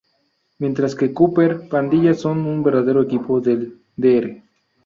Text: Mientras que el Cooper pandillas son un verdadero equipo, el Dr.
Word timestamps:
Mientras 0.57 0.95
que 0.95 1.05
el 1.05 1.13
Cooper 1.13 1.69
pandillas 1.69 2.21
son 2.21 2.39
un 2.47 2.63
verdadero 2.63 3.03
equipo, 3.03 3.37
el 3.45 3.77
Dr. 3.95 4.41